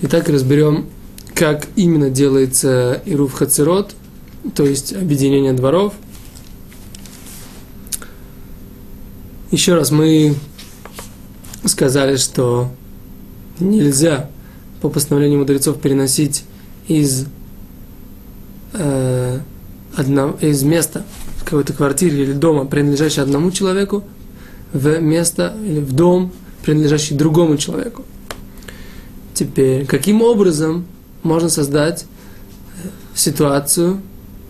Итак, 0.00 0.28
разберем, 0.28 0.86
как 1.34 1.66
именно 1.74 2.08
делается 2.08 3.02
Ируф 3.04 3.32
Хацерот, 3.32 3.94
то 4.54 4.64
есть 4.64 4.92
объединение 4.92 5.52
дворов. 5.52 5.94
Еще 9.50 9.74
раз, 9.74 9.90
мы 9.90 10.36
сказали, 11.64 12.16
что 12.16 12.70
нельзя 13.58 14.30
по 14.80 14.88
постановлению 14.88 15.40
мудрецов 15.40 15.80
переносить 15.80 16.44
из, 16.86 17.26
э, 18.74 19.40
одно, 19.96 20.36
из 20.40 20.62
места 20.62 21.04
какой-то 21.48 21.72
квартире 21.72 22.22
или 22.22 22.32
дома, 22.32 22.66
принадлежащего 22.66 23.22
одному 23.24 23.50
человеку, 23.50 24.04
в 24.72 25.00
место 25.00 25.56
или 25.64 25.80
в 25.80 25.92
дом, 25.92 26.30
принадлежащий 26.62 27.16
другому 27.16 27.56
человеку. 27.56 28.04
Теперь, 29.38 29.86
каким 29.86 30.20
образом 30.20 30.84
можно 31.22 31.48
создать 31.48 32.06
э, 32.82 32.88
ситуацию, 33.14 34.00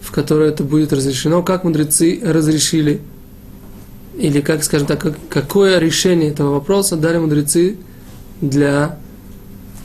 в 0.00 0.10
которой 0.12 0.48
это 0.48 0.64
будет 0.64 0.94
разрешено, 0.94 1.42
как 1.42 1.64
мудрецы 1.64 2.18
разрешили, 2.24 3.02
или 4.16 4.40
как, 4.40 4.64
скажем 4.64 4.86
так, 4.86 5.14
какое 5.28 5.78
решение 5.78 6.30
этого 6.30 6.52
вопроса 6.52 6.96
дали 6.96 7.18
мудрецы 7.18 7.76
для 8.40 8.98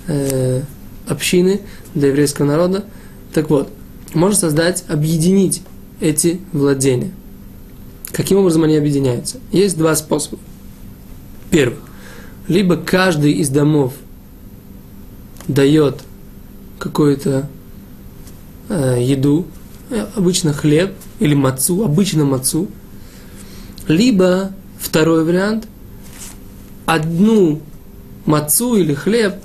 э, 0.08 0.62
общины, 1.06 1.60
для 1.94 2.08
еврейского 2.08 2.46
народа. 2.46 2.86
Так 3.34 3.50
вот, 3.50 3.74
можно 4.14 4.40
создать, 4.40 4.86
объединить 4.88 5.64
эти 6.00 6.40
владения. 6.54 7.12
Каким 8.14 8.38
образом 8.38 8.64
они 8.64 8.78
объединяются? 8.78 9.42
Есть 9.52 9.78
два 9.78 9.98
способа. 9.98 10.40
Первый. 11.52 11.80
Либо 12.48 12.78
каждый 12.78 13.34
из 13.34 13.50
домов 13.50 13.92
дает 15.48 16.02
какую-то 16.80 17.50
э, 18.70 18.98
еду, 19.02 19.46
э, 19.90 20.06
обычно 20.16 20.54
хлеб 20.54 20.94
или 21.20 21.34
мацу, 21.34 21.84
обычно 21.84 22.26
мацу, 22.26 22.68
либо 23.88 24.52
второй 24.80 25.24
вариант, 25.24 25.68
одну 26.86 27.62
мацу 28.26 28.76
или 28.76 28.94
хлеб, 28.94 29.36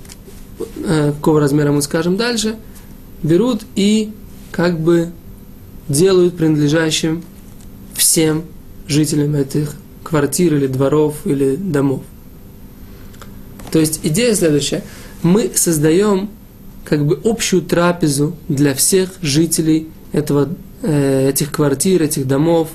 э, 0.84 1.12
какого 1.12 1.40
размера 1.40 1.72
мы 1.72 1.82
скажем 1.82 2.16
дальше, 2.16 2.56
берут 3.22 3.62
и 3.74 4.12
как 4.52 4.78
бы 4.80 5.10
делают 5.88 6.36
принадлежащим 6.36 7.22
всем 7.94 8.44
жителям 8.86 9.34
этих 9.34 9.74
квартир 10.04 10.54
или 10.54 10.66
дворов 10.66 11.16
или 11.24 11.56
домов. 11.56 12.02
То 13.70 13.78
есть 13.78 14.00
идея 14.02 14.34
следующая– 14.34 14.82
мы 15.22 15.50
создаем 15.54 16.30
как 16.84 17.04
бы 17.06 17.20
общую 17.24 17.62
трапезу 17.62 18.34
для 18.48 18.74
всех 18.74 19.10
жителей 19.20 19.88
этого, 20.12 20.48
э, 20.82 21.28
этих 21.28 21.52
квартир, 21.52 22.02
этих 22.02 22.26
домов, 22.26 22.68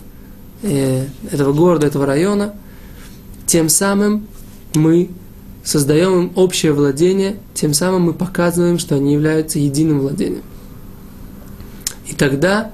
э, 0.62 1.06
этого 1.32 1.54
города, 1.54 1.88
этого 1.88 2.06
района. 2.06 2.54
Тем 3.48 3.70
самым 3.70 4.28
мы 4.76 5.10
создаем 5.64 6.20
им 6.20 6.32
общее 6.36 6.74
владение, 6.74 7.38
тем 7.54 7.74
самым 7.74 8.04
мы 8.04 8.14
показываем, 8.14 8.78
что 8.78 8.96
они 8.96 9.14
являются 9.14 9.60
единым 9.60 10.02
владением. 10.02 10.44
И 12.10 12.14
тогда 12.14 12.72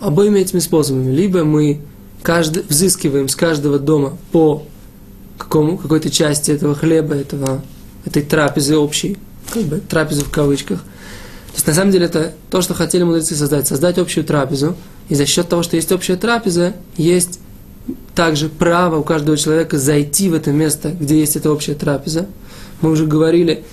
обоими 0.00 0.40
этими 0.40 0.60
способами, 0.60 1.10
либо 1.10 1.44
мы 1.44 1.80
каждый, 2.22 2.64
взыскиваем 2.68 3.28
с 3.28 3.36
каждого 3.36 3.78
дома 3.78 4.16
по 4.32 4.64
какому, 5.38 5.76
какой-то 5.76 6.10
части 6.10 6.50
этого 6.50 6.74
хлеба, 6.74 7.14
этого 7.14 7.62
этой 8.04 8.22
трапезы 8.22 8.76
общей, 8.76 9.18
как 9.52 9.64
бы 9.64 9.78
трапезы 9.78 10.24
в 10.24 10.30
кавычках. 10.30 10.80
То 10.80 11.56
есть 11.56 11.66
на 11.66 11.74
самом 11.74 11.90
деле 11.90 12.06
это 12.06 12.32
то, 12.50 12.62
что 12.62 12.74
хотели 12.74 13.02
мудрецы 13.02 13.34
создать, 13.34 13.66
создать 13.66 13.98
общую 13.98 14.24
трапезу, 14.24 14.76
и 15.08 15.14
за 15.14 15.26
счет 15.26 15.48
того, 15.48 15.62
что 15.62 15.76
есть 15.76 15.90
общая 15.90 16.16
трапеза, 16.16 16.74
есть 16.96 17.40
также 18.14 18.48
право 18.48 18.96
у 18.96 19.02
каждого 19.02 19.36
человека 19.36 19.78
зайти 19.78 20.28
в 20.28 20.34
это 20.34 20.52
место, 20.52 20.90
где 20.90 21.18
есть 21.18 21.36
эта 21.36 21.50
общая 21.50 21.74
трапеза. 21.74 22.26
Мы 22.80 22.90
уже 22.90 23.06
говорили, 23.06 23.64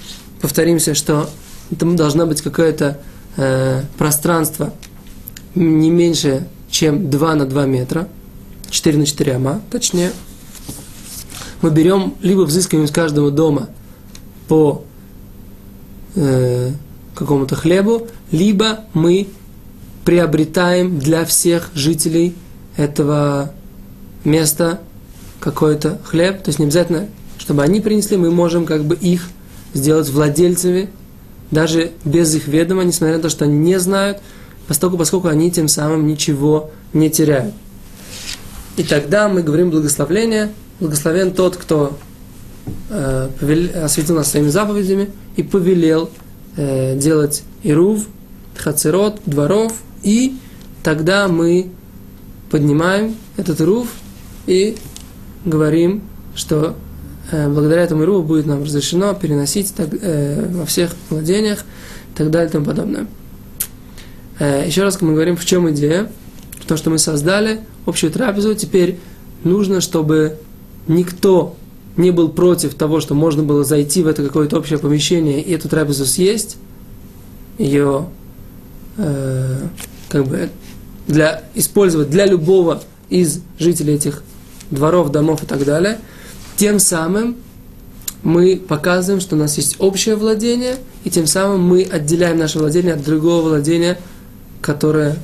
повторимся, 0.42 0.96
что 0.96 1.30
там 1.78 1.96
должно 1.96 2.26
быть 2.26 2.42
какое-то 2.42 3.00
э, 3.36 3.84
пространство 3.98 4.74
не 5.54 5.90
меньше, 5.90 6.48
чем 6.70 7.10
2 7.10 7.36
на 7.36 7.46
2 7.46 7.66
метра, 7.66 8.08
4 8.70 8.98
на 8.98 9.06
4 9.06 9.36
ама, 9.36 9.62
точнее. 9.70 10.12
Мы 11.62 11.72
берем, 11.72 12.16
либо 12.22 12.42
взыскиваем 12.42 12.86
из 12.86 12.92
каждого 12.92 13.32
дома 13.32 13.70
по 14.48 14.84
э, 16.16 16.72
какому-то 17.16 17.56
хлебу, 17.56 18.08
либо 18.32 18.82
мы 18.94 19.28
приобретаем 20.06 21.00
для 21.00 21.26
всех 21.26 21.70
жителей 21.74 22.36
этого 22.78 23.52
места 24.24 24.80
какой-то 25.40 26.00
хлеб. 26.04 26.44
То 26.44 26.50
есть 26.50 26.60
не 26.60 26.66
обязательно, 26.66 27.08
чтобы 27.38 27.64
они 27.64 27.82
принесли, 27.82 28.18
мы 28.18 28.32
можем 28.32 28.66
как 28.66 28.86
бы 28.86 28.96
их 28.96 29.28
сделать 29.74 30.10
владельцами, 30.10 30.90
даже 31.52 31.92
без 32.04 32.34
их 32.36 32.48
ведома, 32.48 32.84
несмотря 32.84 33.18
на 33.18 33.22
то, 33.22 33.30
что 33.30 33.46
они 33.46 33.58
не 33.58 33.80
знают, 33.80 34.20
поскольку, 34.68 34.98
поскольку 34.98 35.28
они 35.28 35.52
тем 35.52 35.68
самым 35.68 36.08
ничего 36.08 36.72
не 36.94 37.10
теряют. 37.10 37.54
И 38.78 38.84
тогда 38.84 39.28
мы 39.28 39.42
говорим 39.42 39.72
благословление. 39.72 40.52
Благословен 40.80 41.32
тот, 41.32 41.58
кто 41.58 41.98
повел, 43.40 43.84
осветил 43.84 44.16
нас 44.16 44.32
своими 44.32 44.50
заповедями 44.50 45.10
и 45.36 45.44
повелел 45.44 46.10
э, 46.56 46.98
делать 46.98 47.44
ирув, 47.64 48.08
хацерот, 48.56 49.20
дворов, 49.26 49.74
и 50.04 50.38
тогда 50.84 51.28
мы 51.28 51.70
поднимаем 52.50 53.16
этот 53.36 53.62
ирув 53.62 53.88
и 54.46 54.78
говорим, 55.46 56.04
что 56.36 56.76
э, 57.32 57.50
благодаря 57.50 57.84
этому 57.84 58.04
ируву 58.04 58.24
будет 58.24 58.46
нам 58.46 58.64
разрешено 58.64 59.14
переносить 59.14 59.74
так, 59.76 59.90
э, 59.92 60.50
во 60.54 60.66
всех 60.66 60.96
владениях 61.10 61.60
и 62.14 62.18
так 62.18 62.30
далее 62.32 62.50
и 62.50 62.52
тому 62.52 62.66
подобное. 62.66 63.08
Э, 64.40 64.64
еще 64.66 64.84
раз 64.84 65.02
мы 65.02 65.14
говорим, 65.14 65.36
в 65.36 65.46
чем 65.46 65.70
идея, 65.72 66.12
в 66.60 66.66
том, 66.66 66.78
что 66.78 66.90
мы 66.90 66.98
создали 66.98 67.62
общую 67.86 68.12
трапезу, 68.12 68.56
теперь 68.56 69.00
нужно, 69.44 69.82
чтобы 69.82 70.38
никто 70.88 71.56
не 71.98 72.12
был 72.12 72.30
против 72.30 72.76
того, 72.76 73.02
что 73.02 73.16
можно 73.16 73.44
было 73.44 73.64
зайти 73.64 74.04
в 74.04 74.08
это 74.08 74.24
какое-то 74.24 74.58
общее 74.58 74.80
помещение 74.80 75.42
и 75.42 75.52
эту 75.54 75.68
трапезу 75.68 76.06
съесть, 76.06 76.58
ее 77.58 78.08
э, 78.98 79.60
как 80.10 80.26
бы 80.28 80.50
для, 81.08 81.44
использовать 81.56 82.10
для 82.10 82.28
любого 82.28 82.84
из 83.10 83.42
жителей 83.58 83.96
этих 83.96 84.24
дворов, 84.70 85.12
домов 85.12 85.44
и 85.44 85.46
так 85.48 85.66
далее, 85.66 86.00
тем 86.56 86.80
самым 86.80 87.38
мы 88.24 88.58
показываем, 88.58 89.22
что 89.22 89.36
у 89.36 89.40
нас 89.40 89.58
есть 89.58 89.78
общее 89.80 90.16
владение, 90.16 90.76
и 91.04 91.10
тем 91.10 91.28
самым 91.28 91.62
мы 91.62 91.84
отделяем 91.84 92.38
наше 92.38 92.60
владение 92.60 92.94
от 92.94 93.04
другого 93.04 93.50
владения, 93.50 93.98
которое 94.62 95.18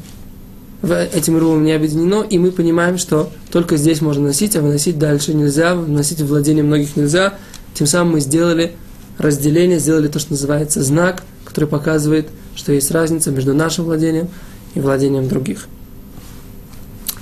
этим 0.92 1.38
рулом 1.38 1.64
не 1.64 1.72
объединено, 1.72 2.24
и 2.24 2.38
мы 2.38 2.52
понимаем, 2.52 2.98
что 2.98 3.32
только 3.52 3.78
здесь 3.78 4.02
можно 4.02 4.28
носить, 4.28 4.56
а 4.56 4.62
выносить 4.62 5.00
дальше 5.00 5.34
нельзя, 5.34 5.76
выносить 5.76 6.20
в 6.20 6.28
владение 6.28 6.64
многих 6.64 6.96
нельзя. 6.96 7.36
Тем 7.74 7.88
самым 7.88 8.14
мы 8.14 8.20
сделали 8.20 8.74
разделение, 9.18 9.80
сделали 9.80 10.08
то, 10.08 10.20
что 10.20 10.32
называется 10.32 10.84
знак, 10.84 11.24
который 11.46 11.70
показывает, 11.70 12.28
что 12.56 12.74
есть 12.74 12.92
разница 12.92 13.32
между 13.32 13.54
нашим 13.54 13.86
владением 13.86 14.28
и 14.76 14.80
владением 14.80 15.28
других. 15.28 15.68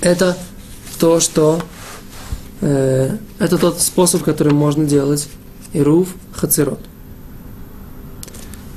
Это 0.00 0.36
то, 0.98 1.20
что 1.20 1.62
э, 2.60 3.16
это 3.38 3.58
тот 3.58 3.80
способ, 3.80 4.24
который 4.24 4.52
можно 4.52 4.84
делать 4.84 5.28
Ирув 5.72 6.08
Хацерот. 6.32 6.80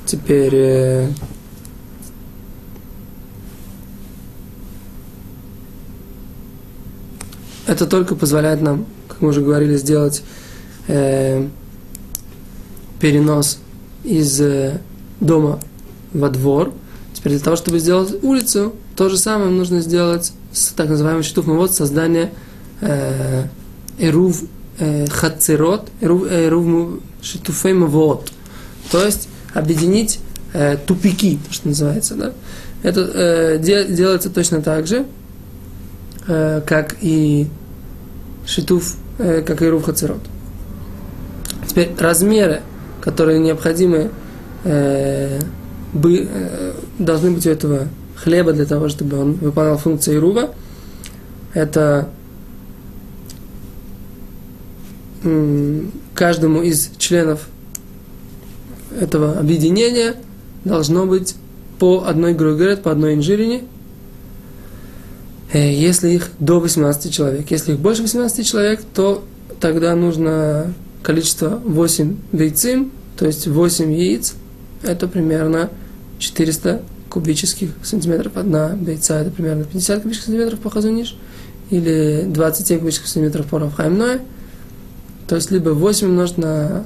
Теперь 0.06 0.54
э, 0.54 1.08
это 7.66 7.86
только 7.86 8.14
позволяет 8.14 8.60
нам, 8.60 8.86
как 9.08 9.20
мы 9.20 9.28
уже 9.28 9.40
говорили, 9.40 9.76
сделать 9.76 10.22
э, 10.88 11.46
перенос 13.00 13.58
из 14.04 14.40
э, 14.40 14.80
дома 15.20 15.60
во 16.12 16.30
двор. 16.30 16.72
Теперь 17.12 17.32
для 17.32 17.42
того, 17.42 17.56
чтобы 17.56 17.78
сделать 17.78 18.14
улицу, 18.22 18.74
то 18.94 19.08
же 19.08 19.18
самое 19.18 19.50
нужно 19.50 19.80
сделать 19.80 20.32
с 20.52 20.68
так 20.68 20.88
называемым 20.88 21.22
щитов 21.22 21.46
вот 21.46 21.74
создание 21.74 22.32
э, 22.80 23.44
эрув 23.98 24.42
э, 24.78 25.06
хацерот, 25.08 25.88
эрув, 26.00 26.30
эрув 26.30 27.00
шитуфей 27.20 27.74
вот. 27.74 28.32
То 28.90 29.04
есть 29.04 29.28
объединить 29.54 30.20
э, 30.52 30.76
тупики, 30.76 31.38
что 31.50 31.68
называется. 31.68 32.14
Да? 32.14 32.32
Это 32.82 33.00
э, 33.00 33.58
де, 33.58 33.84
делается 33.84 34.30
точно 34.30 34.62
так 34.62 34.86
же, 34.86 35.06
Э, 36.28 36.60
как 36.66 36.96
и 37.02 37.46
шитуф, 38.44 38.96
э, 39.18 39.42
как 39.42 39.62
и 39.62 39.66
рув 39.66 39.84
хацерот. 39.84 40.20
Теперь 41.68 41.94
размеры, 41.96 42.62
которые 43.00 43.38
необходимы 43.38 44.10
э, 44.64 45.38
должны 46.98 47.30
быть 47.30 47.46
у 47.46 47.50
этого 47.50 47.86
хлеба 48.16 48.52
для 48.52 48.64
того, 48.64 48.88
чтобы 48.88 49.20
он 49.20 49.32
выполнял 49.34 49.78
функции 49.78 50.16
Ирува. 50.16 50.50
Это 51.54 52.08
каждому 56.14 56.62
из 56.62 56.90
членов 56.98 57.48
этого 59.00 59.38
объединения 59.38 60.14
должно 60.64 61.06
быть 61.06 61.36
по 61.78 62.04
одной 62.06 62.34
грогерет, 62.34 62.82
по 62.82 62.90
одной 62.92 63.14
инжирине, 63.14 63.64
если 65.58 66.10
их 66.10 66.30
до 66.38 66.60
18 66.60 67.12
человек. 67.12 67.50
Если 67.50 67.72
их 67.72 67.78
больше 67.78 68.02
18 68.02 68.46
человек, 68.46 68.82
то 68.94 69.24
тогда 69.60 69.94
нужно 69.94 70.72
количество 71.02 71.60
8 71.64 72.16
бейцим, 72.32 72.92
то 73.16 73.26
есть 73.26 73.46
8 73.46 73.92
яиц, 73.92 74.34
это 74.82 75.06
примерно 75.08 75.70
400 76.18 76.82
кубических 77.08 77.70
сантиметров. 77.82 78.32
Одна 78.34 78.70
бейца 78.70 79.20
это 79.20 79.30
примерно 79.30 79.64
50 79.64 80.02
кубических 80.02 80.26
сантиметров 80.26 80.58
по 80.60 80.70
Хазуниш, 80.70 81.16
или 81.70 82.24
27 82.26 82.80
кубических 82.80 83.08
сантиметров 83.08 83.46
по 83.46 83.58
Равхаймное. 83.58 84.20
То 85.26 85.36
есть 85.36 85.50
либо 85.50 85.70
8 85.70 86.08
умножить 86.08 86.38
на 86.38 86.84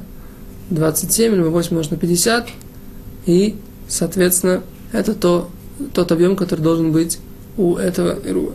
27, 0.71 1.35
либо 1.35 1.49
8 1.49 1.71
умножить 1.71 1.91
на 1.91 1.97
50, 1.97 2.49
и, 3.27 3.57
соответственно, 3.89 4.63
это 4.93 5.15
то, 5.15 5.51
тот 5.93 6.13
объем, 6.13 6.37
который 6.37 6.61
должен 6.61 6.93
быть 6.93 7.19
у 7.61 7.77
этого 7.77 8.19
ируа. 8.25 8.53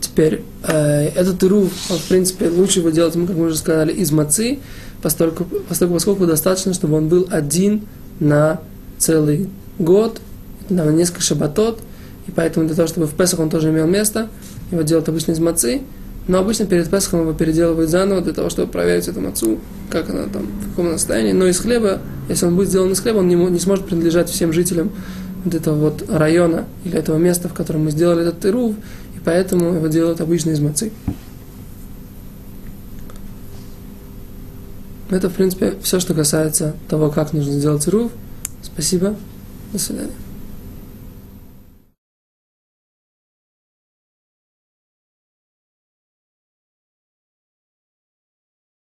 Теперь, 0.00 0.42
э, 0.62 1.08
этот 1.08 1.42
иру, 1.42 1.62
в 1.62 2.08
принципе, 2.08 2.48
лучше 2.48 2.78
его 2.80 2.90
делать, 2.90 3.16
мы, 3.16 3.26
как 3.26 3.36
мы 3.36 3.46
уже 3.46 3.56
сказали, 3.56 3.92
из 3.92 4.12
мацы, 4.12 4.58
поскольку, 5.02 5.44
поскольку, 5.68 5.94
поскольку 5.94 6.26
достаточно, 6.26 6.72
чтобы 6.72 6.96
он 6.96 7.08
был 7.08 7.26
один 7.30 7.82
на 8.20 8.60
целый 8.98 9.48
год, 9.78 10.20
на 10.70 10.90
несколько 10.90 11.20
шабатот, 11.20 11.80
и 12.26 12.30
поэтому 12.30 12.66
для 12.66 12.76
того, 12.76 12.88
чтобы 12.88 13.06
в 13.06 13.14
Песах 13.14 13.40
он 13.40 13.50
тоже 13.50 13.70
имел 13.70 13.86
место, 13.86 14.28
его 14.70 14.82
делают 14.82 15.08
обычно 15.08 15.32
из 15.32 15.40
мацы, 15.40 15.82
но 16.26 16.38
обычно 16.38 16.64
перед 16.64 16.88
Песхом 16.88 17.20
его 17.20 17.32
переделывают 17.34 17.90
заново 17.90 18.22
для 18.22 18.32
того, 18.32 18.48
чтобы 18.48 18.70
проверить 18.70 19.08
эту 19.08 19.20
мацу, 19.20 19.58
как 19.90 20.08
она 20.08 20.24
там, 20.32 20.46
в 20.46 20.70
каком 20.70 20.92
состоянии. 20.92 21.32
Но 21.32 21.46
из 21.46 21.58
хлеба, 21.58 21.98
если 22.28 22.46
он 22.46 22.56
будет 22.56 22.68
сделан 22.68 22.92
из 22.92 23.00
хлеба, 23.00 23.18
он 23.18 23.28
не, 23.28 23.34
не 23.34 23.58
сможет 23.58 23.84
принадлежать 23.84 24.30
всем 24.30 24.52
жителям 24.52 24.90
вот 25.44 25.54
этого 25.54 25.76
вот 25.76 26.04
района 26.08 26.64
или 26.84 26.96
этого 26.96 27.16
места, 27.18 27.48
в 27.48 27.54
котором 27.54 27.84
мы 27.84 27.90
сделали 27.90 28.22
этот 28.22 28.40
тырув, 28.40 28.74
и 29.14 29.20
поэтому 29.24 29.74
его 29.74 29.86
делают 29.86 30.20
обычно 30.20 30.50
из 30.50 30.60
мацы. 30.60 30.92
Это, 35.10 35.28
в 35.28 35.34
принципе, 35.34 35.74
все, 35.82 36.00
что 36.00 36.14
касается 36.14 36.74
того, 36.88 37.10
как 37.10 37.32
нужно 37.32 37.52
сделать 37.52 37.84
тырув. 37.84 38.10
Спасибо. 38.62 39.14
До 39.72 39.78
свидания. 39.78 40.10